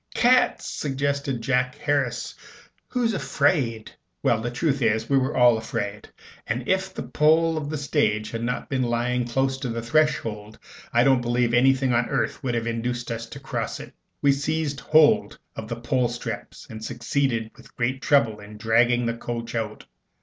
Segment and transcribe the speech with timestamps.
[0.15, 2.33] "Cats!" suggested Jack Harris.
[2.87, 3.91] "Who's afraid?"
[4.23, 6.09] Well, the truth is, we were all afraid;
[6.47, 10.57] and if the pole of the stage had not been lying close to the threshold,
[10.91, 13.93] I don't believe anything on earth would have induced us to cross it.
[14.23, 19.13] We seized hold of the pole straps and succeeded with great trouble in dragging the
[19.13, 19.85] coach out.